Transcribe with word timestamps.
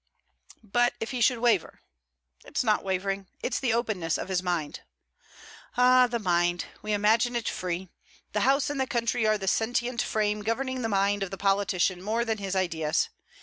'But 0.63 0.95
if 0.99 1.11
he 1.11 1.21
should 1.21 1.37
waver?' 1.37 1.79
'It's 2.43 2.63
not 2.63 2.83
wavering. 2.83 3.27
It's 3.43 3.59
the 3.59 3.71
openness 3.73 4.17
of 4.17 4.29
his 4.29 4.41
mind.' 4.41 4.79
'Ah! 5.77 6.07
the 6.07 6.17
mind. 6.17 6.65
We 6.81 6.91
imagine 6.91 7.35
it 7.35 7.47
free. 7.47 7.87
The 8.33 8.39
House 8.41 8.71
and 8.71 8.81
the 8.81 8.87
country 8.87 9.27
are 9.27 9.37
the 9.37 9.47
sentient 9.47 10.01
frame 10.01 10.41
governing 10.41 10.81
the 10.81 10.89
mind 10.89 11.21
of 11.21 11.29
the 11.29 11.37
politician 11.37 12.01
more 12.01 12.25
than 12.25 12.39
his 12.39 12.55
ideas. 12.55 13.09